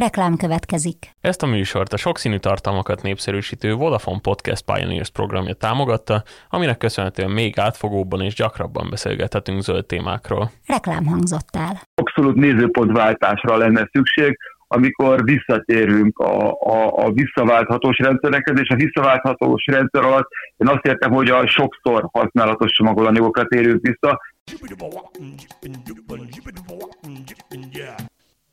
[0.00, 0.96] Reklám következik.
[1.20, 7.58] Ezt a műsort a sokszínű tartalmakat népszerűsítő Vodafone Podcast Pioneers programja támogatta, aminek köszönhetően még
[7.58, 10.50] átfogóbban és gyakrabban beszélgethetünk zöld témákról.
[10.66, 11.80] Reklám hangzott el.
[11.94, 20.04] Abszolút nézőpontváltásra lenne szükség, amikor visszatérünk a, a, a visszaválthatós rendszerekhez, és a visszaválthatós rendszer
[20.04, 24.20] alatt én azt értem, hogy a sokszor használatos csomagolanyagokra térünk vissza.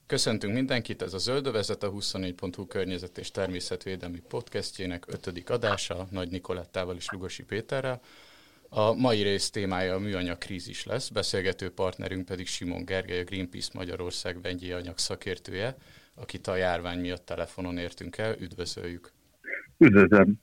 [0.08, 6.96] Köszöntünk mindenkit, ez a Zöldövezet, a 24.hu környezet és természetvédelmi podcastjének ötödik adása, Nagy Nikolettával
[6.96, 8.02] és Lugosi Péterrel.
[8.70, 13.70] A mai rész témája a műanyag krízis lesz, beszélgető partnerünk pedig Simon Gergely, a Greenpeace
[13.74, 15.78] Magyarország vegyi anyag szakértője,
[16.16, 18.36] akit a járvány miatt telefonon értünk el.
[18.40, 19.12] Üdvözöljük!
[19.78, 20.42] Üdvözlöm!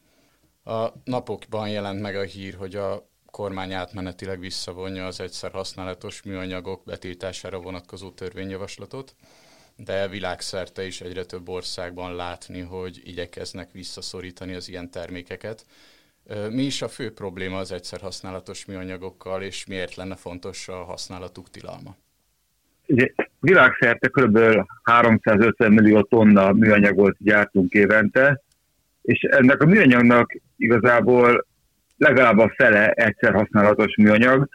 [0.65, 6.85] A napokban jelent meg a hír, hogy a kormány átmenetileg visszavonja az egyszer használatos műanyagok
[6.85, 9.15] betiltására vonatkozó törvényjavaslatot
[9.77, 15.67] de világszerte is egyre több országban látni, hogy igyekeznek visszaszorítani az ilyen termékeket.
[16.51, 21.51] Mi is a fő probléma az egyszer használatos műanyagokkal, és miért lenne fontos a használatuk
[21.51, 21.97] tilalma?
[23.41, 24.39] világszerte kb.
[24.83, 28.43] 350 millió tonna műanyagot gyártunk évente,
[29.03, 31.47] és ennek a műanyagnak igazából
[31.97, 34.49] legalább a fele egyszer használatos műanyag,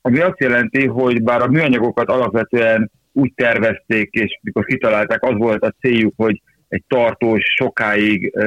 [0.00, 5.62] ami azt jelenti, hogy bár a műanyagokat alapvetően úgy tervezték, és mikor kitalálták, az volt
[5.62, 8.38] a céljuk, hogy egy tartós, sokáig,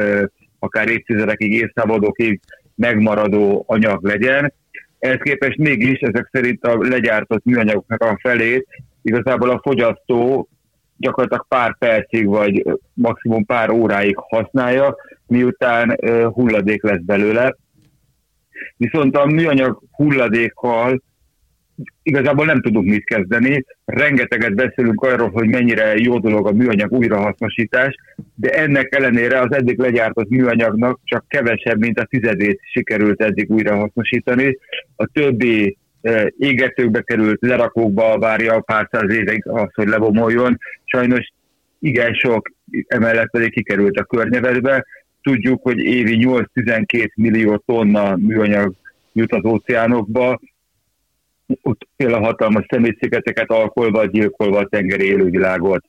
[0.59, 2.39] akár évtizedekig, évszázadokig
[2.75, 4.53] megmaradó anyag legyen.
[4.99, 8.67] Ehhez képest mégis ezek szerint a legyártott műanyagoknak a felét
[9.01, 10.49] igazából a fogyasztó
[10.97, 12.63] gyakorlatilag pár percig, vagy
[12.93, 14.95] maximum pár óráig használja,
[15.27, 15.97] miután
[16.33, 17.55] hulladék lesz belőle.
[18.77, 21.01] Viszont a műanyag hulladékkal
[22.03, 23.65] igazából nem tudunk mit kezdeni.
[23.85, 27.95] Rengeteget beszélünk arról, hogy mennyire jó dolog a műanyag újrahasznosítás,
[28.35, 34.57] de ennek ellenére az eddig legyártott műanyagnak csak kevesebb, mint a tizedét sikerült eddig újrahasznosítani.
[34.95, 40.59] A többi e, égetőkbe került, lerakókba várja pár száz évig az, hogy lebomoljon.
[40.83, 41.27] Sajnos
[41.79, 42.51] igen sok,
[42.87, 44.85] emellett pedig kikerült a környezetbe.
[45.21, 46.17] Tudjuk, hogy évi
[46.53, 48.73] 8-12 millió tonna műanyag
[49.13, 50.39] jut az óceánokba,
[51.61, 55.85] ott fél a hatalmas szemétszigeteket alkolva, gyilkolva a tengeri élővilágot.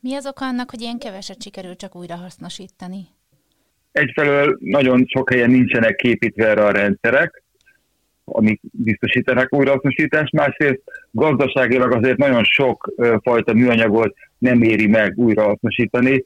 [0.00, 3.06] Mi az oka annak, hogy ilyen keveset sikerül csak újra hasznosítani?
[3.92, 7.42] Egyfelől nagyon sok helyen nincsenek képítve erre a rendszerek,
[8.24, 12.92] amik biztosítanak újrahasznosítást, másrészt gazdaságilag azért nagyon sok
[13.22, 16.24] fajta műanyagot nem éri meg újrahasznosítani.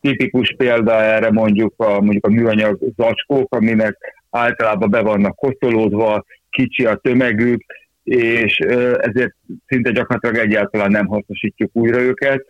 [0.00, 3.96] Tipikus példa erre mondjuk a, mondjuk a műanyag zacskók, aminek
[4.30, 7.64] általában be vannak koszolódva, kicsi a tömegük,
[8.04, 8.58] és
[8.98, 9.34] ezért
[9.66, 12.44] szinte gyakorlatilag egyáltalán nem hasznosítjuk újra őket,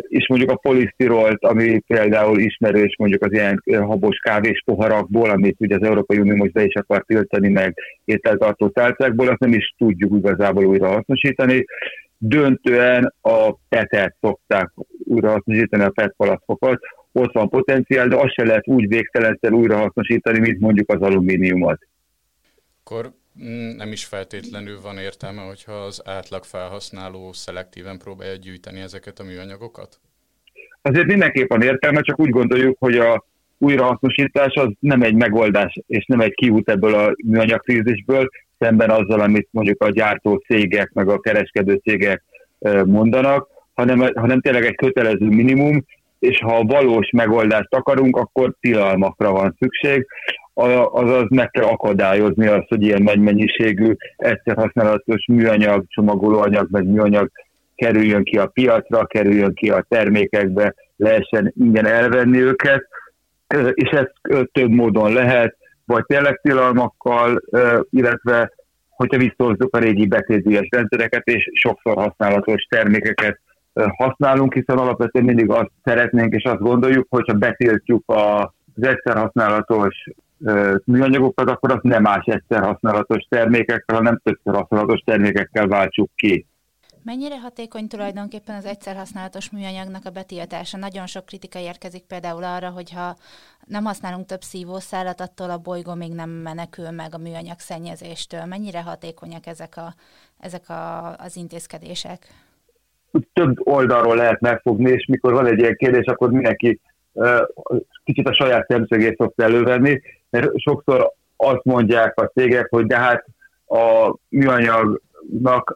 [0.00, 5.76] és mondjuk a polisztirolt, ami például ismerős mondjuk az ilyen habos kávés poharakból, amit ugye
[5.76, 10.16] az Európai Unió most be is akar tiltani meg ételtartó tálcákból, azt nem is tudjuk
[10.16, 11.64] igazából újra hasznosítani.
[12.18, 14.70] Döntően a petet szokták
[15.04, 16.80] újra hasznosítani, a PET palasztokat,
[17.12, 21.78] ott van potenciál, de azt se lehet úgy végtelenszer újra hasznosítani, mint mondjuk az alumíniumot.
[22.84, 23.12] Akkor
[23.76, 30.00] nem is feltétlenül van értelme, hogyha az átlag felhasználó szelektíven próbálja gyűjteni ezeket a műanyagokat?
[30.82, 33.24] Azért mindenképp van értelme, csak úgy gondoljuk, hogy a
[33.58, 39.48] újrahasznosítás az nem egy megoldás, és nem egy kiút ebből a műanyagkrízisből, szemben azzal, amit
[39.50, 42.22] mondjuk a gyártó cégek, meg a kereskedő cégek
[42.84, 45.84] mondanak, hanem, hanem tényleg egy kötelező minimum,
[46.18, 50.06] és ha valós megoldást akarunk, akkor tilalmakra van szükség
[50.54, 57.30] azaz meg kell akadályozni azt, hogy ilyen nagy mennyiségű egyszer használatos műanyag, csomagolóanyag, meg műanyag
[57.74, 62.86] kerüljön ki a piacra, kerüljön ki a termékekbe, lehessen ingyen elvenni őket,
[63.70, 64.06] és ez
[64.52, 67.42] több módon lehet, vagy tényleg tilalmakkal,
[67.90, 68.52] illetve
[68.88, 73.40] hogyha visszahozzuk a régi betétdíjas rendszereket, és sokszor használatos termékeket
[73.96, 80.04] használunk, hiszen alapvetően mindig azt szeretnénk, és azt gondoljuk, hogyha betiltjuk az egyszer használatos
[80.84, 86.46] műanyagokat, akkor azt nem más egyszer használatos termékekkel, hanem többször használatos termékekkel váltsuk ki.
[87.04, 90.78] Mennyire hatékony tulajdonképpen az egyszer használatos műanyagnak a betiltása?
[90.78, 93.16] Nagyon sok kritika érkezik például arra, hogy ha
[93.66, 98.44] nem használunk több szívószálat, attól a bolygó még nem menekül meg a műanyag szennyezéstől.
[98.44, 99.94] Mennyire hatékonyak ezek, a,
[100.38, 102.26] ezek a, az intézkedések?
[103.32, 106.80] Több oldalról lehet megfogni, és mikor van egy ilyen kérdés, akkor mindenki
[108.04, 113.24] kicsit a saját szemszögét szokta elővenni, mert sokszor azt mondják a cégek, hogy de hát
[113.66, 115.02] a műanyag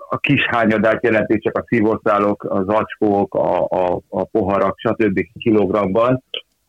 [0.08, 5.20] a kis hányadát jelentik csak a szívószálok, az acskók, a, a, a poharak, stb.
[5.38, 6.22] kilogramban,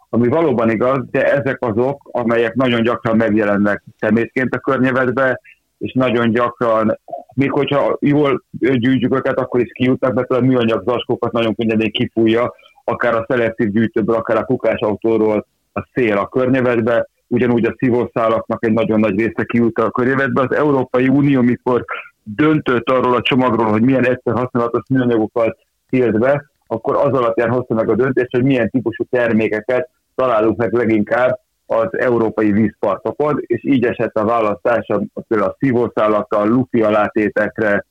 [0.09, 5.39] ami valóban igaz, de ezek azok, amelyek nagyon gyakran megjelennek szemétként a környezetbe,
[5.77, 6.99] és nagyon gyakran,
[7.35, 12.53] még hogyha jól gyűjtjük őket, akkor is kijutnak, mert a műanyag zacskókat nagyon könnyedén kifújja,
[12.83, 18.73] akár a szelektív gyűjtőből, akár a kukásautóról a szél a környezetbe, ugyanúgy a szívószálaknak egy
[18.73, 20.41] nagyon nagy része kijut a környezetbe.
[20.41, 21.85] Az Európai Unió, mikor
[22.23, 25.57] döntött arról a csomagról, hogy milyen egyszer használatos műanyagokat
[25.89, 30.73] tilt be, akkor az alapján hozta meg a döntést, hogy milyen típusú termékeket találunk meg
[30.73, 36.81] leginkább az európai vízpartokon, és így esett a választás a, például a szívószálakra, a lufi
[36.81, 37.85] alátétekre,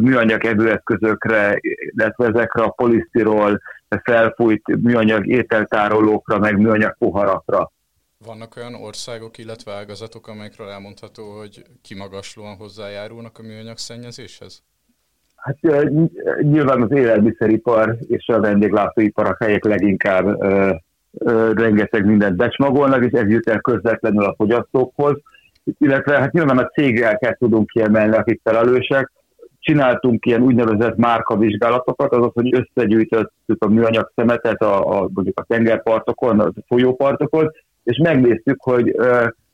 [0.00, 3.60] műanyag evőeszközökre, illetve ezekre a polisztirol,
[4.02, 7.70] felfújt műanyag ételtárolókra, meg műanyag poharakra.
[8.26, 14.62] Vannak olyan országok, illetve ágazatok, amelyekről elmondható, hogy kimagaslóan hozzájárulnak a műanyag szennyezéshez?
[15.36, 15.58] Hát
[16.40, 20.42] nyilván az élelmiszeripar és a vendéglátóipar a helyek leginkább
[21.54, 25.20] rengeteg mindent becsmagolnak, és ez jut el közvetlenül a fogyasztókhoz,
[25.78, 29.12] illetve hát nyilván a cégekkel tudunk kiemelni, akik felelősek.
[29.58, 36.40] Csináltunk ilyen úgynevezett márkavizsgálatokat, azaz, hogy összegyűjtöttük a műanyag szemetet a, a, mondjuk a tengerpartokon,
[36.40, 37.50] a folyópartokon,
[37.90, 38.94] és megnéztük, hogy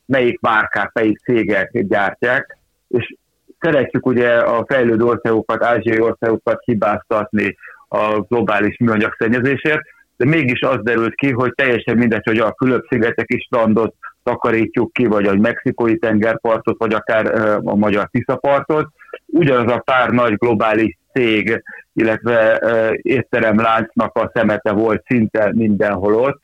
[0.05, 2.57] melyik márkák, melyik cégek gyártják,
[2.87, 3.15] és
[3.59, 7.57] szeretjük ugye a fejlődő országokat, ázsiai országokat hibáztatni
[7.87, 9.81] a globális műanyag szennyezésért,
[10.17, 15.05] de mégis az derült ki, hogy teljesen mindegy, hogy a Fülöp-szigetek is strandot takarítjuk ki,
[15.05, 17.25] vagy a mexikói tengerpartot, vagy akár
[17.63, 18.87] a magyar Tiszapartot.
[19.25, 21.63] Ugyanaz a pár nagy globális cég,
[21.93, 22.59] illetve
[23.01, 26.41] étteremláncnak a szemete volt szinte mindenhol ott.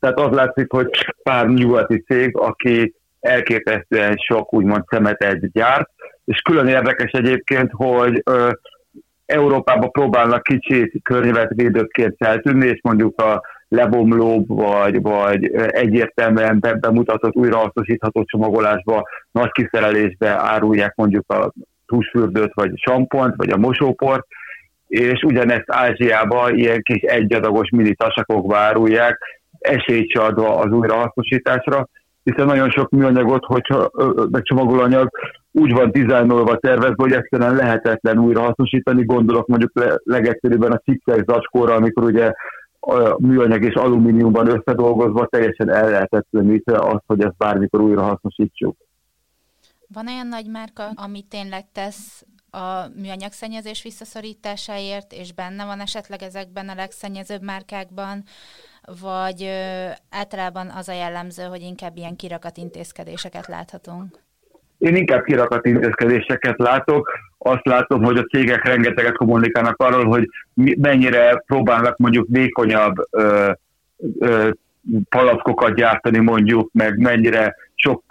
[0.00, 0.88] Tehát az látszik, hogy
[1.22, 5.90] pár nyugati cég, aki elképesztően sok úgymond szemetet gyárt,
[6.24, 8.22] és külön érdekes egyébként, hogy
[9.26, 19.08] Európába próbálnak kicsit környezetvédőként feltűnni, és mondjuk a lebomlóbb, vagy, vagy egyértelműen bemutatott újrahasznosítható csomagolásba,
[19.30, 21.52] nagy kiszerelésbe árulják mondjuk a
[21.86, 24.26] húsfürdőt, vagy sampont, vagy a mosóport,
[24.88, 29.18] és ugyanezt Ázsiában ilyen kis egyadagos mini tasakokba árulják,
[29.58, 31.88] esélyt adva az újrahasznosításra,
[32.22, 33.90] hiszen nagyon sok műanyagot, hogyha
[34.30, 35.10] meg csomagolanyag
[35.52, 39.04] úgy van dizájnolva, tervezve, hogy egyszerűen lehetetlen újra hasznosítani.
[39.04, 42.32] Gondolok mondjuk legegyszerűbben a cikkek zacskóra, amikor ugye
[42.80, 48.76] a műanyag és alumíniumban összedolgozva teljesen el lehetetlenítve azt, hogy ezt bármikor újra hasznosítsuk.
[49.94, 56.22] Van olyan nagy márka, ami tényleg tesz a műanyag szennyezés visszaszorításáért, és benne van esetleg
[56.22, 58.22] ezekben a legszennyezőbb márkákban,
[59.00, 64.18] vagy ö, általában az a jellemző, hogy inkább ilyen kirakat intézkedéseket láthatunk?
[64.78, 67.10] Én inkább kirakat intézkedéseket látok.
[67.38, 73.50] Azt látom, hogy a cégek rengeteget kommunikálnak arról, hogy mennyire próbálnak mondjuk vékonyabb ö,
[74.18, 74.50] ö,
[75.08, 78.02] palackokat gyártani mondjuk, meg mennyire sok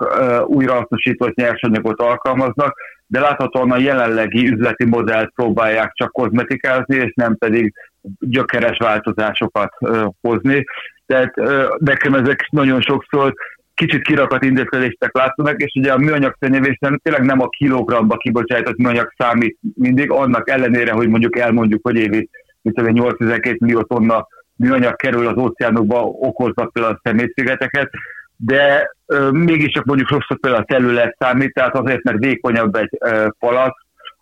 [0.48, 2.76] újrahasznosított nyersanyagot alkalmaznak,
[3.08, 7.74] de láthatóan a jelenlegi üzleti modellt próbálják csak kozmetikázni, és nem pedig
[8.20, 9.74] gyökeres változásokat
[10.22, 10.64] hozni.
[11.06, 11.36] Tehát
[11.78, 13.34] nekem ezek nagyon sokszor
[13.74, 19.14] kicsit kirakat intézkedések látszanak, és ugye a műanyag szennyezésben tényleg nem a kilogramba kibocsájtott műanyag
[19.18, 22.30] számít mindig, annak ellenére, hogy mondjuk elmondjuk, hogy évi
[22.64, 27.90] 8-12 millió tonna műanyag kerül az óceánokba, okoznak például a szemétszigeteket,
[28.38, 33.28] de ö, mégiscsak mondjuk sokszor például a terület számít, tehát azért, mert vékonyabb egy ö,
[33.40, 33.76] palac,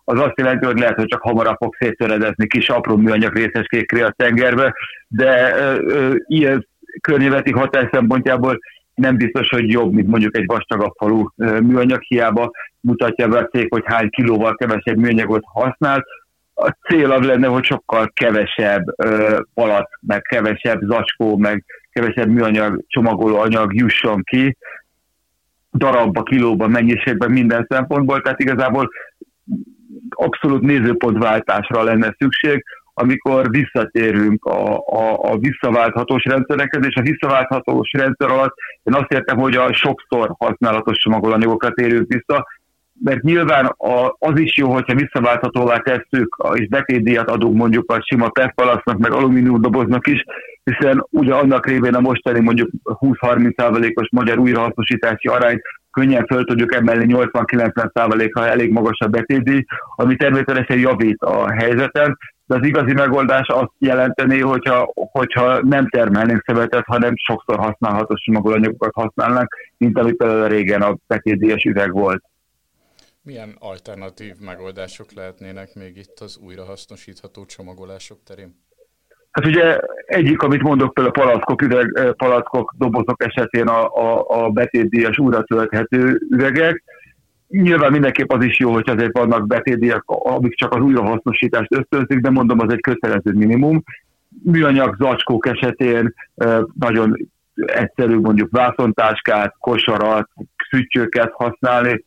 [0.04, 4.14] az azt jelenti, hogy lehet, hogy csak hamarabb fog széttöredezni kis apró műanyag részeskékre a
[4.16, 4.74] tengerbe,
[5.08, 6.66] de ö, ö, ilyen
[7.00, 8.58] környezeti hatás szempontjából
[8.96, 13.66] nem biztos, hogy jobb, mint mondjuk egy vastagabb falu műanyag, hiába mutatja be a cég,
[13.70, 16.04] hogy hány kilóval kevesebb műanyagot használ.
[16.54, 18.84] A cél az lenne, hogy sokkal kevesebb
[19.54, 21.64] palat, meg kevesebb zacskó, meg
[21.96, 24.56] kevesebb műanyag csomagoló anyag jusson ki,
[25.72, 28.90] darabba, kilóba, mennyiségben, minden szempontból, tehát igazából
[30.10, 38.30] abszolút nézőpontváltásra lenne szükség, amikor visszatérünk a, a, a visszaválthatós rendszerekhez, és a visszaválthatós rendszer
[38.30, 42.46] alatt én azt értem, hogy a sokszor használatos csomagolanyagokra térünk vissza,
[43.04, 48.28] mert nyilván a, az is jó, hogyha visszaválthatóvá tesszük, és betétdíjat adunk mondjuk a sima
[48.28, 48.52] PET
[48.98, 50.24] meg alumínium doboznak is,
[50.64, 57.14] hiszen ugye annak révén a mostani mondjuk 20-30%-os magyar újrahasznosítási arányt könnyen föl tudjuk emelni
[57.14, 59.64] 80-90%-ha elég magas a betétdíj,
[59.96, 66.42] ami természetesen javít a helyzeten, de az igazi megoldás azt jelenteni, hogyha, hogyha nem termelnénk
[66.46, 69.48] szemetet, hanem sokszor használható csomagolanyagokat használnánk,
[69.78, 72.22] mint amit például régen a petédies üveg volt.
[73.26, 78.54] Milyen alternatív megoldások lehetnének még itt az újrahasznosítható csomagolások terén?
[79.30, 84.50] Hát ugye egyik, amit mondok például a palackok, üveg, palackok, dobozok esetén a, a, a
[84.50, 86.82] betétdíjas újra tölthető üvegek.
[87.48, 92.30] Nyilván mindenképp az is jó, hogy azért vannak betétdíjak, amik csak az újrahasznosítást ösztönzik, de
[92.30, 93.82] mondom, az egy kötelező minimum.
[94.42, 96.14] Műanyag zacskók esetén
[96.78, 100.28] nagyon egyszerű mondjuk vászontáskát, kosarat,
[100.70, 102.04] szütyőket használni,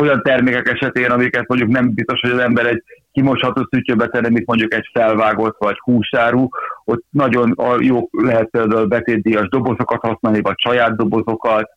[0.00, 4.46] olyan termékek esetén, amiket mondjuk nem biztos, hogy az ember egy kimosható szütyőbe tenne, mint
[4.46, 6.48] mondjuk egy felvágott vagy húsáru,
[6.84, 11.70] ott nagyon jó lehet például betétdíjas dobozokat használni, vagy saját dobozokat,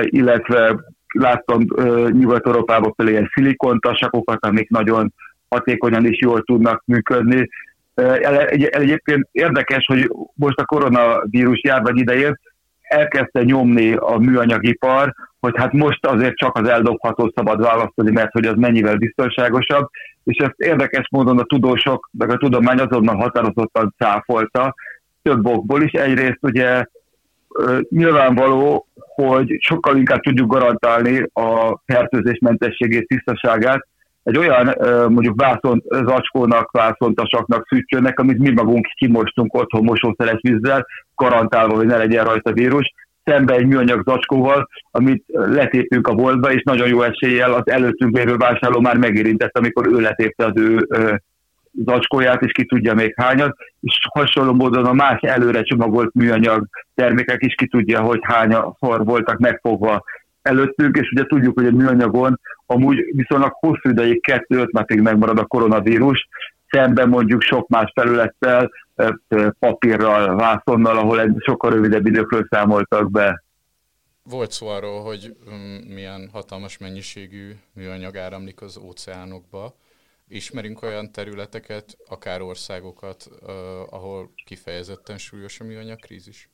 [0.00, 0.76] illetve
[1.12, 1.60] láttam
[2.10, 5.12] Nyugat-Európában például ilyen szilikontasakokat, amik nagyon
[5.48, 7.48] hatékonyan is jól tudnak működni.
[8.70, 12.38] Egyébként érdekes, hogy most a koronavírus járvány idején
[12.82, 15.14] elkezdte nyomni a műanyagipar,
[15.46, 19.88] hogy hát most azért csak az eldobható szabad választani, mert hogy az mennyivel biztonságosabb,
[20.24, 24.74] és ezt érdekes módon a tudósok, meg a tudomány azonnal határozottan cáfolta,
[25.22, 25.92] több okból is.
[25.92, 26.84] Egyrészt ugye
[27.88, 33.86] nyilvánvaló, hogy sokkal inkább tudjuk garantálni a fertőzésmentességét, tisztaságát,
[34.22, 34.74] egy olyan
[35.08, 41.96] mondjuk vászont zacskónak, vászontasaknak, szűcsőnek, amit mi magunk kimostunk otthon mosószeres vízzel, garantálva, hogy ne
[41.96, 42.92] legyen rajta vírus,
[43.26, 48.36] szembe egy műanyag zacskóval, amit letépünk a boltba, és nagyon jó eséllyel az előttünk lévő
[48.36, 50.88] vásárló már megérintett, amikor ő letépte az ő
[51.84, 57.42] zacskóját, és ki tudja még hányat, és hasonló módon a más előre csomagolt műanyag termékek
[57.42, 60.04] is ki tudja, hogy hányszor voltak megfogva
[60.42, 65.46] előttünk, és ugye tudjuk, hogy a műanyagon amúgy viszonylag hosszú ideig, kettő-öt napig megmarad a
[65.46, 66.28] koronavírus,
[66.76, 68.70] szemben mondjuk sok más felülettel,
[69.58, 73.42] papírral, vászonnal, ahol egy sokkal rövidebb időkről számoltak be.
[74.22, 79.74] Volt szó arról, hogy mm, milyen hatalmas mennyiségű műanyag áramlik az óceánokba.
[80.28, 83.28] Ismerünk olyan területeket, akár országokat,
[83.90, 86.48] ahol kifejezetten súlyos a műanyag krízis?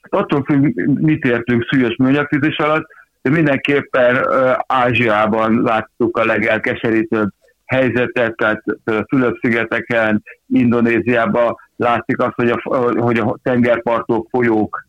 [0.00, 2.86] Attól függ, mit értünk súlyos műanyag krízis alatt,
[3.22, 4.26] de mindenképpen
[4.66, 7.28] Ázsiában láttuk a legelkeserítőbb
[7.66, 8.62] helyzetet, tehát
[9.08, 12.60] Fülöp-szigeteken, Indonéziában látszik azt, hogy a,
[13.00, 14.84] hogy a tengerpartok, folyók,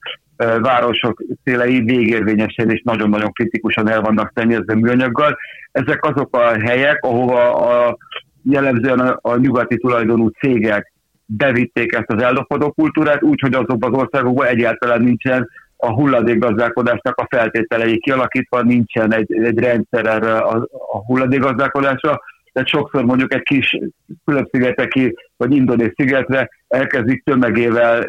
[0.61, 5.37] városok szélei végérvényesen és nagyon-nagyon kritikusan el vannak szennyezve műanyaggal.
[5.71, 7.97] Ezek azok a helyek, ahova a,
[8.43, 10.93] jellemzően a, a nyugati tulajdonú cégek
[11.25, 17.99] bevitték ezt az eldobható kultúrát, úgyhogy azokban az országokban egyáltalán nincsen a hulladékgazdálkodásnak a feltételei
[17.99, 22.21] kialakítva, nincsen egy, egy rendszer erre a, a hulladékgazdálkodásra,
[22.57, 23.77] tehát sokszor mondjuk egy kis
[24.25, 28.01] Fülöp-szigeteki vagy indonéz szigetre elkezdik tömegével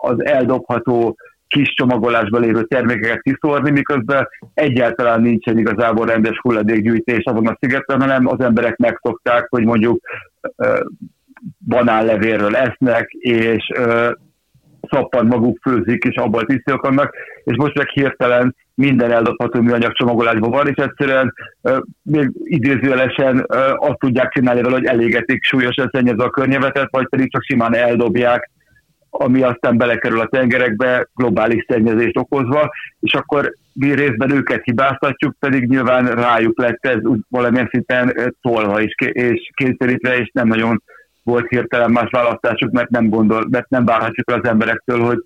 [0.00, 1.16] az eldobható
[1.48, 8.26] kis csomagolásba lévő termékeket kiszórni, miközben egyáltalán nincsen igazából rendes hulladékgyűjtés azon a szigeten, hanem
[8.26, 10.00] az emberek megszokták, hogy mondjuk
[11.58, 13.72] banánlevérről esznek, és
[14.90, 20.50] szappan maguk főzik, és abból tisztők vannak, és most meg hirtelen minden eldobható műanyag csomagolásban
[20.50, 21.34] van, és egyszerűen
[22.02, 23.46] még idézőjelesen
[23.76, 28.50] azt tudják csinálni vele, hogy elégetik súlyosan szennyezve a környezetet, vagy pedig csak simán eldobják,
[29.10, 32.70] ami aztán belekerül a tengerekbe, globális szennyezést okozva,
[33.00, 38.80] és akkor mi részben őket hibáztatjuk, pedig nyilván rájuk lett ez úgy valamilyen szinten tolva
[38.80, 40.82] és, és kényszerítve, és nem nagyon
[41.22, 45.18] volt hirtelen más választásuk, mert nem gondol, mert nem várhatjuk az emberektől, hogy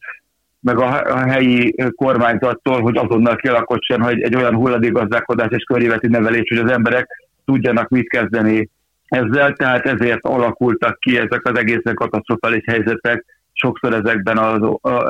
[0.64, 6.58] meg a, helyi kormányzattól, hogy azonnal kialakodjon, hogy egy olyan hulladékgazdálkodás és környezeti nevelés, hogy
[6.58, 7.08] az emberek
[7.44, 8.70] tudjanak mit kezdeni
[9.08, 14.60] ezzel, tehát ezért alakultak ki ezek az egészen katasztrofális helyzetek sokszor ezekben az,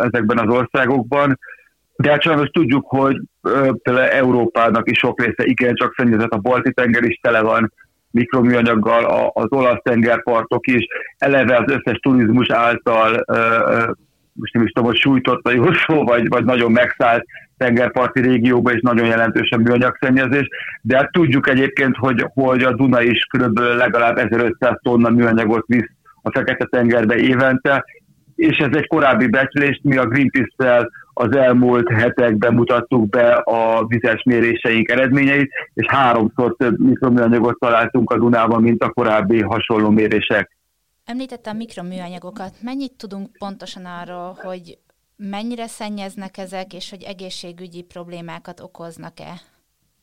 [0.04, 1.38] ezekben az országokban.
[1.96, 3.20] De hát sajnos tudjuk, hogy
[3.82, 7.72] például Európának is sok része igencsak szennyezett, a balti tenger is tele van
[8.10, 10.86] mikroműanyaggal, az olasz tengerpartok is,
[11.18, 13.24] eleve az összes turizmus által
[14.34, 17.24] most nem is tudom, hogy sújtott a jó szó, vagy, vagy nagyon megszállt
[17.56, 20.48] tengerparti régióban is nagyon jelentősen műanyagszennyezés,
[20.82, 23.58] de hát tudjuk egyébként, hogy, hogy a Duna is kb.
[23.58, 25.90] legalább 1500 tonna műanyagot visz
[26.22, 27.84] a Fekete-tengerbe évente,
[28.34, 34.22] és ez egy korábbi becslést, mi a Greenpeace-tel az elmúlt hetekben mutattuk be a vizes
[34.22, 40.53] méréseink eredményeit, és háromszor több mikroműanyagot találtunk a Dunában, mint a korábbi hasonló mérések.
[41.06, 42.52] Említette a mikroműanyagokat.
[42.62, 44.78] Mennyit tudunk pontosan arról, hogy
[45.16, 49.32] mennyire szennyeznek ezek, és hogy egészségügyi problémákat okoznak-e?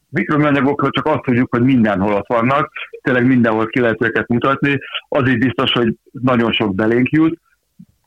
[0.10, 4.80] Mikroműanyagokról csak azt tudjuk, hogy mindenhol ott vannak, tényleg mindenhol ki lehet őket mutatni.
[5.08, 7.40] Az is biztos, hogy nagyon sok belénk jut,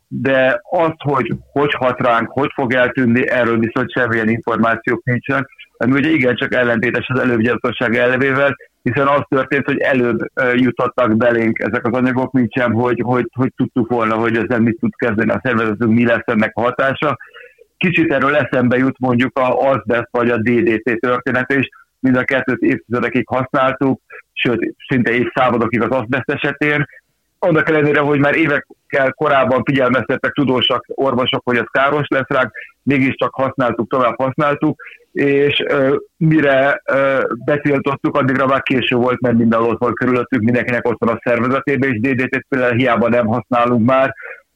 [0.09, 5.47] de azt, hogy hogy hat ránk, hogy fog eltűnni, erről viszont semmilyen információk nincsen.
[5.77, 10.19] Ami ugye igen, csak ellentétes az elővigyázatosság elvével, hiszen az történt, hogy előbb
[10.55, 14.79] jutottak belénk ezek az anyagok, mint sem, hogy, hogy, hogy tudtuk volna, hogy ezzel mit
[14.81, 17.19] tud kezdeni a szervezetünk, mi lesz ennek a hatása.
[17.77, 22.61] Kicsit erről eszembe jut mondjuk a azbest vagy a DDT története is, mind a kettőt
[22.61, 24.01] évtizedekig használtuk,
[24.33, 26.87] sőt, szinte évszázadokig az azbest esetén.
[27.39, 32.53] Annak ellenére, hogy már évekkel korábban figyelmeztettek tudósak, orvosok, hogy ez káros lesz ránk,
[32.85, 39.61] mégiscsak használtuk, tovább használtuk, és uh, mire uh, betiltottuk, addigra már késő volt, mert minden
[39.61, 44.15] ott volt körülöttük, mindenkinek ott van a szervezetében, és DDT-t például hiába nem használunk már,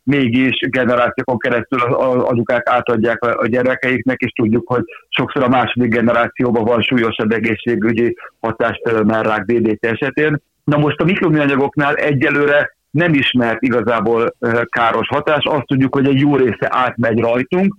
[0.08, 6.64] mégis generációkon keresztül az anyukák átadják a gyerekeiknek, és tudjuk, hogy sokszor a második generációban
[6.64, 10.40] van súlyosabb egészségügyi hatás például rák DDT esetén.
[10.64, 16.36] Na most a mikroműanyagoknál egyelőre nem ismert igazából káros hatás, azt tudjuk, hogy egy jó
[16.36, 17.74] része átmegy rajtunk,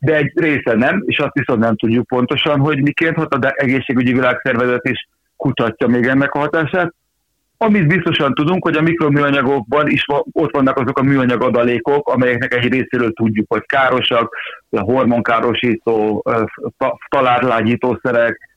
[0.00, 4.12] de egy része nem, és azt viszont nem tudjuk pontosan, hogy miként hat, de egészségügyi
[4.12, 6.94] világszervezet is kutatja még ennek a hatását.
[7.56, 12.72] Amit biztosan tudunk, hogy a mikroműanyagokban is ott vannak azok a műanyag adalékok, amelyeknek egy
[12.72, 14.36] részéről tudjuk, hogy károsak,
[14.70, 16.24] hormonkárosító,
[17.08, 18.51] talárlágyítószerek,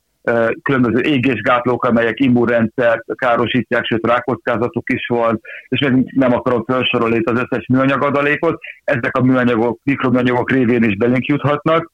[0.61, 7.39] különböző égésgátlók, amelyek immunrendszert károsítják, sőt rákockázatuk is van, és még nem akarom felsorolni az
[7.39, 11.91] összes műanyag adalékot, ezek a műanyagok, mikroműanyagok révén is belénk juthatnak,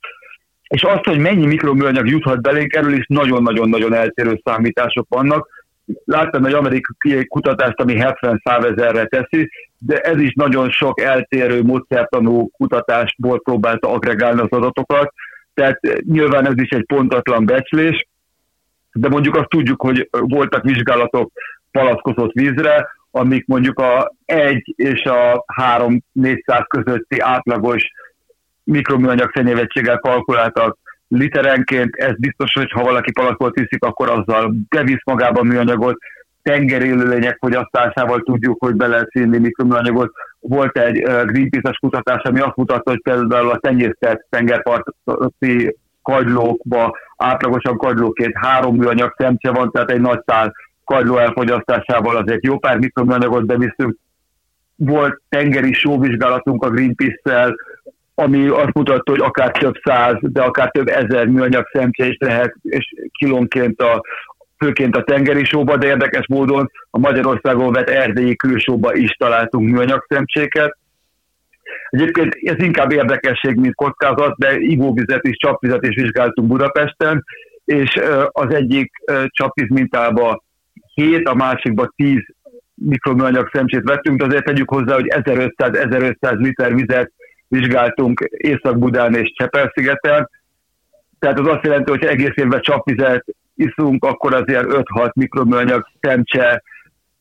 [0.68, 5.48] és azt, hogy mennyi mikroműanyag juthat belénk, erről is nagyon-nagyon-nagyon eltérő számítások vannak,
[6.06, 12.50] láttam egy amerikai kutatást, ami 70-100 ezerre teszi, de ez is nagyon sok eltérő módszertanú
[12.50, 15.14] kutatásból próbálta agregálni az adatokat,
[15.54, 18.08] tehát nyilván ez is egy pontatlan becslés,
[18.94, 21.32] de mondjuk azt tudjuk, hogy voltak vizsgálatok
[21.72, 27.92] palackozott vízre, amik mondjuk a 1 és a 3-400 közötti átlagos
[28.64, 35.48] mikroműanyag szennyezettséggel kalkuláltak literenként, ez biztos, hogy ha valaki palackot iszik, akkor azzal bevisz magában
[35.48, 35.98] műanyagot,
[36.42, 40.12] tengeri élőlények fogyasztásával tudjuk, hogy be lehet színni mikroműanyagot.
[40.40, 48.38] Volt egy Greenpeace-es kutatás, ami azt mutatta, hogy például a tenyésztett tengerparti kagylókba átlagosan kagylóként
[48.38, 50.54] három műanyag szemcse van, tehát egy nagy szál
[50.86, 53.98] kagyló elfogyasztásával azért jó pár mikroműanyagot beviszünk.
[54.76, 57.56] Volt tengeri sóvizsgálatunk a Greenpeace-szel,
[58.16, 62.56] ami azt mutatta, hogy akár több száz, de akár több ezer műanyag szemcse is lehet,
[62.62, 64.02] és kilónként a,
[64.58, 70.06] főként a tengeri sóba, de érdekes módon a Magyarországon vett erdélyi külsóba is találtunk műanyag
[70.10, 70.78] szemcséket.
[71.92, 77.24] Egyébként ez inkább érdekesség, mint kockázat, de ivóvizet és csapvizet is vizsgáltunk Budapesten,
[77.66, 78.00] és
[78.32, 78.92] az egyik
[79.28, 80.44] csapvíz mintába
[80.94, 82.18] 7, a másikba 10
[82.74, 87.12] mikroműanyag szemcsét vettünk, de azért tegyük hozzá, hogy 1500-1500 liter vizet
[87.48, 90.30] vizsgáltunk Észak-Budán és Csepel-szigeten,
[91.20, 93.26] tehát az azt jelenti, hogy egész évben csapvizet
[93.56, 96.64] iszunk, akkor azért 5-6 mikroműanyag szemcse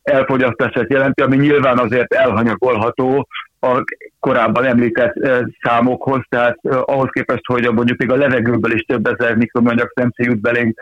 [0.03, 3.29] elfogyasztását jelenti, ami nyilván azért elhanyagolható
[3.61, 3.85] a
[4.21, 5.15] korábban említett
[5.63, 10.41] számokhoz, tehát ahhoz képest, hogy mondjuk még a levegőből is több ezer mikroműanyag szemcse jut
[10.41, 10.81] belénk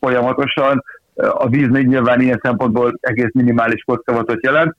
[0.00, 4.76] folyamatosan, a víz még nyilván ilyen szempontból egész minimális kockázatot jelent,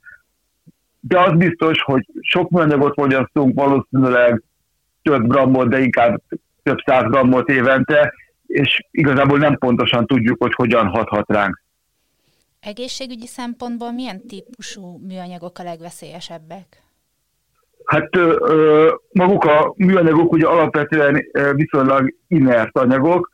[0.99, 4.43] de az biztos, hogy sok műanyagot fogyasztunk, valószínűleg
[5.01, 6.21] több grammot, de inkább
[6.63, 8.13] több száz grammot évente,
[8.47, 11.61] és igazából nem pontosan tudjuk, hogy hogyan hathat ránk.
[12.59, 16.81] Egészségügyi szempontból milyen típusú műanyagok a legveszélyesebbek?
[17.85, 18.09] Hát
[19.11, 23.29] maguk a műanyagok ugye alapvetően viszonylag inert anyagok.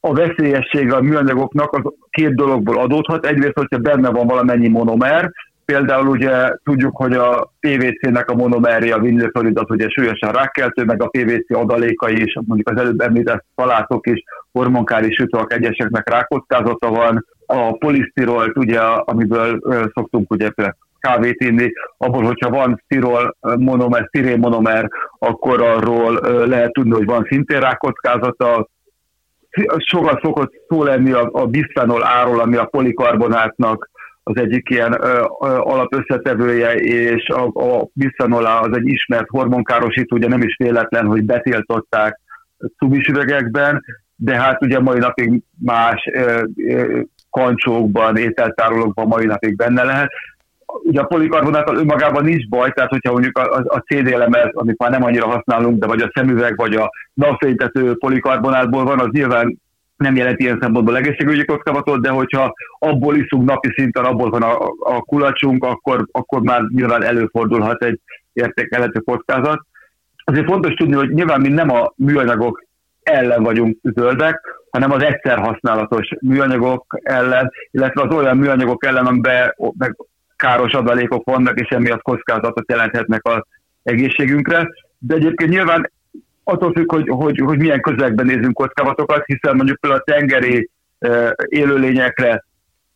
[0.00, 3.26] A veszélyessége a műanyagoknak az két dologból adódhat.
[3.26, 5.30] Egyrészt, hogyha benne van valamennyi monomer,
[5.64, 11.02] Például ugye tudjuk, hogy a PVC-nek a monomerje, a vinilfluorid az ugye súlyosan rákkeltő, meg
[11.02, 17.26] a PVC adalékai is, mondjuk az előbb említett salátok is, hormonkális sütők egyeseknek rákockázata van.
[17.46, 19.60] A polisztirolt, ugye, amiből
[19.94, 20.50] szoktunk ugye
[21.04, 24.88] kávét inni, abból, hogyha van sztirol monomer, sztirén monomer,
[25.18, 28.68] akkor arról lehet tudni, hogy van szintén rákockázata.
[29.76, 33.90] Sokat szokott szó lenni a, a bisphenol áról, ami a polikarbonátnak
[34.22, 40.28] az egyik ilyen ö, ö, alapösszetevője, és a, a bisphenol az egy ismert hormonkárosító, ugye
[40.28, 42.20] nem is véletlen, hogy betiltották
[42.78, 43.84] cumis üvegekben,
[44.16, 50.10] de hát ugye mai napig más ö, ö, kancsókban, ételtárolókban mai napig benne lehet.
[50.82, 54.90] Ugye a polikarbonát önmagában nincs baj, tehát hogyha mondjuk a, a CD lemez, amit már
[54.90, 59.58] nem annyira használunk, de vagy a szemüveg, vagy a napfénytető polikarbonátból van, az nyilván
[59.96, 64.58] nem jelenti ilyen szempontból egészségügyi kockázatot, de hogyha abból iszunk napi szinten, abból van a,
[64.78, 68.00] a kulacsunk, akkor, akkor már nyilván előfordulhat egy
[68.32, 69.66] értékelhető kockázat.
[70.24, 72.64] Azért fontos tudni, hogy nyilván mi nem a műanyagok
[73.02, 79.54] ellen vagyunk zöldek, hanem az egyszer használatos műanyagok ellen, illetve az olyan műanyagok ellen, amiben
[80.44, 83.42] káros adalékok vannak, és emiatt kockázatot jelenthetnek az
[83.82, 84.68] egészségünkre.
[84.98, 85.90] De egyébként nyilván
[86.44, 90.70] attól függ, hogy, hogy, hogy milyen közegben nézünk kockázatokat, hiszen mondjuk például a tengeri
[91.48, 92.44] élőlényekre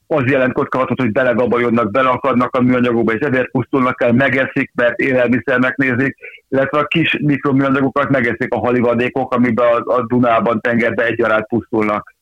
[0.06, 5.76] az jelent kockázatot, hogy belegabajodnak, beleakadnak a műanyagokba, és ezért pusztulnak el, megeszik, mert élelmiszernek
[5.76, 6.16] nézik,
[6.48, 12.14] illetve a kis mikroműanyagokat megeszik a halivadékok, amiben a, a Dunában, tengerben egyaránt pusztulnak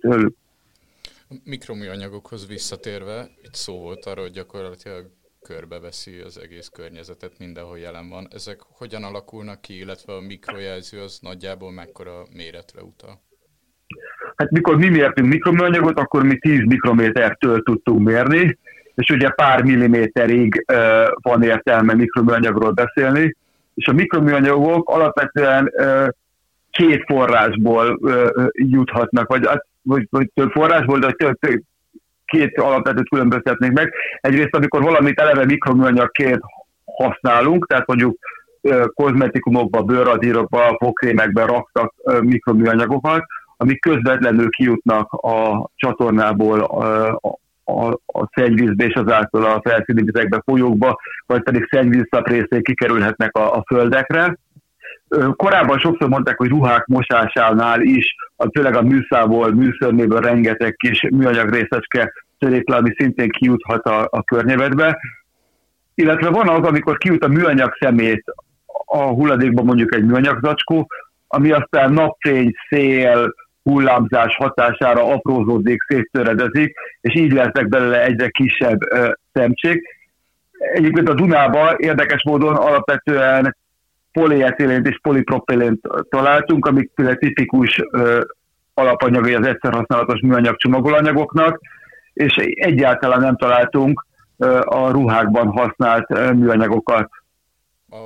[0.00, 0.34] tőlük.
[1.44, 5.10] Mikroműanyagokhoz visszatérve, itt szó volt arról, hogy gyakorlatilag
[5.42, 8.28] körbeveszi az egész környezetet, mindenhol jelen van.
[8.30, 13.20] Ezek hogyan alakulnak ki, illetve a mikrojelző az nagyjából mekkora méretre utal?
[14.36, 18.58] Hát mikor mi mértünk mikroműanyagot, akkor mi 10 mikrométertől tudtunk mérni,
[18.94, 23.36] és ugye pár milliméterig uh, van értelme mikroműanyagról beszélni,
[23.74, 26.08] és a mikroműanyagok alapvetően uh,
[26.70, 29.48] két forrásból uh, juthatnak, vagy,
[29.86, 31.60] vagy, vagy több forrásból, de több,
[32.24, 33.92] két alapvetőt különböztetnék meg.
[34.20, 36.40] Egyrészt, amikor valamit eleve mikroműanyagként
[36.84, 38.18] használunk, tehát mondjuk
[38.94, 43.24] kozmetikumokba, bőradírokba, fogkrémekben raktak mikroműanyagokat,
[43.56, 47.06] amik közvetlenül kijutnak a csatornából a,
[47.64, 53.54] a, a szennyvízbe és azáltal a felszíni vizekbe, folyókba, vagy pedig szennyvízszap részén kikerülhetnek a,
[53.54, 54.36] a földekre.
[55.36, 58.14] Korábban sokszor mondták, hogy ruhák mosásánál is,
[58.52, 64.22] főleg a műszából, műszörméből rengeteg kis műanyag részecske törik le, ami szintén kijuthat a, a
[64.22, 64.98] környezetbe.
[65.94, 68.24] Illetve van az, amikor kijut a műanyag szemét
[68.86, 70.86] a hulladékba mondjuk egy műanyag zacskó,
[71.28, 79.10] ami aztán napfény, szél, hullámzás hatására aprózódik, széttöredezik, és így lesznek belőle egyre kisebb ö,
[79.32, 79.82] szemcsék.
[80.58, 83.56] Egyébként a Dunában érdekes módon alapvetően
[84.20, 88.24] polietilént és polipropilent találtunk, amik például tipikus ö,
[88.74, 91.60] alapanyagai az egyszer használatos műanyag csomagolanyagoknak,
[92.12, 97.10] és egyáltalán nem találtunk ö, a ruhákban használt ö, műanyagokat.
[97.90, 97.96] A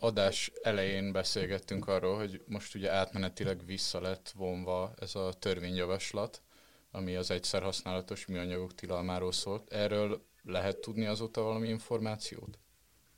[0.00, 6.42] adás elején beszélgettünk arról, hogy most ugye átmenetileg vissza lett vonva ez a törvényjavaslat,
[6.90, 9.72] ami az egyszer használatos műanyagok tilalmáról szólt.
[9.72, 12.58] Erről lehet tudni azóta valami információt?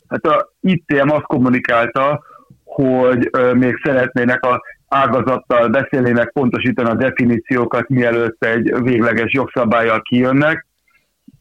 [0.09, 2.23] Hát a ITM azt kommunikálta,
[2.65, 10.67] hogy még szeretnének a ágazattal beszélni, meg pontosítani a definíciókat, mielőtt egy végleges jogszabályjal kijönnek.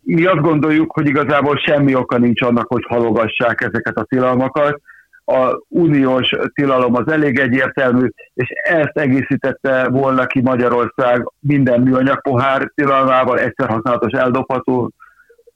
[0.01, 4.81] Mi azt gondoljuk, hogy igazából semmi oka nincs annak, hogy halogassák ezeket a tilalmakat,
[5.25, 12.71] a uniós tilalom az elég egyértelmű, és ezt egészítette volna ki Magyarország minden műanyag pohár
[12.75, 14.91] tilalmával, egyszer használatos eldobható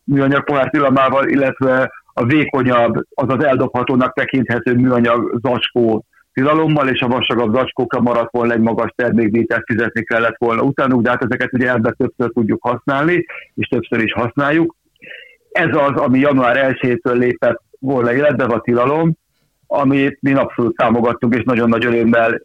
[0.04, 7.56] műanyag pohár tilalmával, illetve a vékonyabb, azaz eldobhatónak tekinthető műanyag zacskó tilalommal, és a vastagabb
[7.56, 11.92] zacskókra maradt volna egy magas termékdíját fizetni kellett volna utánuk, de hát ezeket ugye ebbe
[11.92, 14.76] többször tudjuk használni, és többször is használjuk.
[15.52, 19.14] Ez az, ami január 1-től lépett volna életbe, a tilalom,
[19.68, 22.42] amit mi abszolút támogattunk, és nagyon nagy örömmel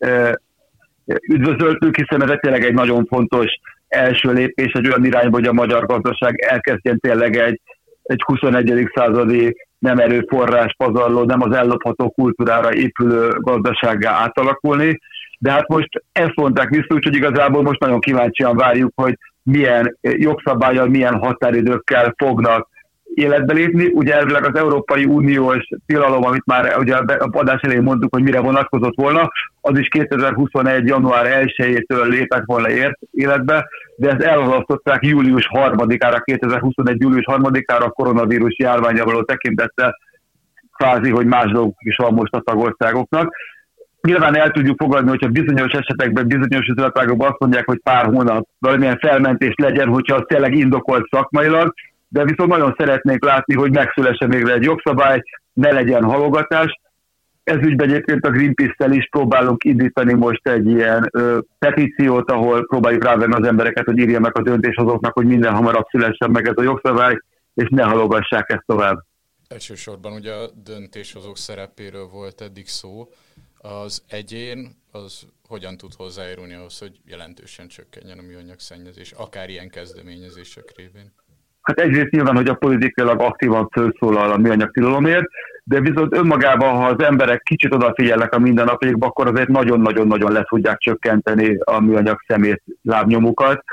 [1.28, 5.86] üdvözöltük, hiszen ez tényleg egy nagyon fontos első lépés egy olyan irányba, hogy a magyar
[5.86, 7.60] gazdaság elkezdjen tényleg egy,
[8.02, 8.90] egy 21.
[8.94, 15.00] századi nem erőforrás pazarló, nem az ellopható kultúrára épülő gazdasággá átalakulni.
[15.38, 20.86] De hát most ezt mondták vissza, úgyhogy igazából most nagyon kíváncsian várjuk, hogy milyen jogszabályal,
[20.86, 22.68] milyen határidőkkel fognak
[23.14, 23.86] életbe lépni.
[23.86, 28.40] Ugye elvileg az Európai Uniós tilalom, amit már ugye a adás elején mondtuk, hogy mire
[28.40, 30.86] vonatkozott volna, az is 2021.
[30.86, 37.00] január 1-től lépett volna ért életbe, de ezt elhalasztották július 3-ára, 2021.
[37.00, 39.98] július 3-ára a koronavírus járványra való tekintettel,
[40.76, 43.34] kvázi, hogy más dolgok is van most a tagországoknak.
[44.00, 48.98] Nyilván el tudjuk fogadni, hogyha bizonyos esetekben, bizonyos üzletágokban azt mondják, hogy pár hónap valamilyen
[48.98, 51.74] felmentés legyen, hogyha az tényleg indokolt szakmailag,
[52.14, 55.22] de viszont nagyon szeretnék látni, hogy megszülesse még egy jogszabály,
[55.52, 56.80] ne legyen halogatás.
[57.44, 63.04] Ez ügyben egyébként a Greenpeace-tel is próbálunk indítani most egy ilyen ö, petíciót, ahol próbáljuk
[63.04, 66.62] rávenni az embereket, hogy írja meg a döntéshozóknak, hogy minden hamarabb szülessen meg ez a
[66.62, 67.18] jogszabály,
[67.54, 69.04] és ne halogassák ezt tovább.
[69.48, 73.08] Elsősorban ugye a döntéshozók szerepéről volt eddig szó.
[73.58, 79.68] Az egyén az hogyan tud hozzájárulni ahhoz, hogy jelentősen csökkenjen a műanyag szennyezés, akár ilyen
[79.68, 81.12] kezdeményezések révén?
[81.64, 85.26] Hát egyrészt nyilván, hogy a politikailag aktívan felszólal a műanyag tilalomért,
[85.64, 90.78] de viszont önmagában, ha az emberek kicsit odafigyelnek a mindennapjaikba, akkor azért nagyon-nagyon-nagyon le tudják
[90.78, 93.64] csökkenteni a műanyag szemét lábnyomukat.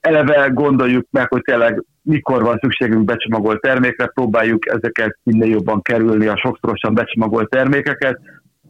[0.00, 6.26] Eleve gondoljuk meg, hogy tényleg mikor van szükségünk becsomagolt termékre, próbáljuk ezeket minél jobban kerülni,
[6.26, 8.20] a sokszorosan becsomagolt termékeket,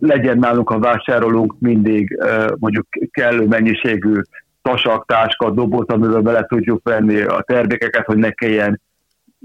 [0.01, 2.19] legyen nálunk, ha vásárolunk, mindig
[2.59, 4.21] mondjuk kellő mennyiségű
[4.63, 8.81] tasak, táska, doboz, amivel bele tudjuk venni a termékeket, hogy ne kelljen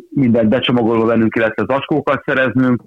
[0.10, 2.82] mindent becsomagolva vennünk, illetve zacskókat szereznünk.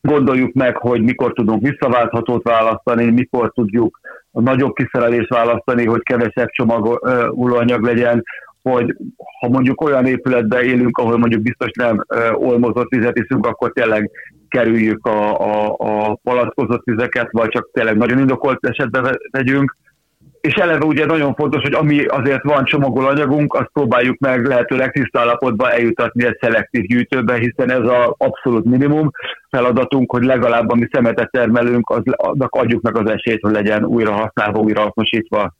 [0.00, 4.00] Gondoljuk meg, hogy mikor tudunk visszaválthatót választani, mikor tudjuk
[4.32, 8.22] a nagyobb kiszerelést választani, hogy kevesebb csomagolóanyag legyen,
[8.62, 8.96] hogy
[9.40, 14.10] ha mondjuk olyan épületben élünk, ahol mondjuk biztos nem olmozott vizet iszunk, akkor tényleg
[14.48, 19.76] kerüljük a, a, a palackozott vizeket, vagy csak tényleg nagyon indokolt esetben vegyünk.
[20.46, 25.20] És eleve ugye nagyon fontos, hogy ami azért van csomagolanyagunk, azt próbáljuk meg lehetőleg tiszta
[25.20, 29.10] állapotban eljutatni egy szelektív gyűjtőbe, hiszen ez az abszolút minimum
[29.50, 32.02] feladatunk, hogy legalább ami szemetet termelünk, az,
[32.48, 35.54] adjuk meg az esélyt, hogy legyen újra használva, újra hasznosítva.